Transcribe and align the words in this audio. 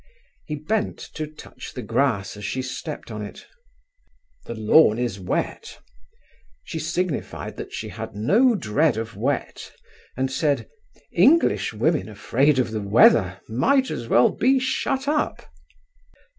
He 0.47 0.55
bent 0.55 0.97
to 1.13 1.27
touch 1.27 1.73
the 1.75 1.83
grass 1.83 2.35
as 2.35 2.43
she 2.43 2.63
stepped 2.63 3.11
on 3.11 3.21
it. 3.21 3.45
"The 4.45 4.55
lawn 4.55 4.97
is 4.97 5.19
wet." 5.19 5.77
She 6.63 6.79
signified 6.79 7.55
that 7.57 7.71
she 7.71 7.89
had 7.89 8.15
no 8.15 8.55
dread 8.55 8.97
of 8.97 9.15
wet, 9.15 9.71
and 10.17 10.31
said: 10.31 10.67
"English 11.11 11.71
women 11.71 12.09
afraid 12.09 12.57
of 12.57 12.71
the 12.71 12.81
weather 12.81 13.41
might 13.47 13.91
as 13.91 14.07
well 14.07 14.31
be 14.31 14.57
shut 14.57 15.07
up." 15.07 15.45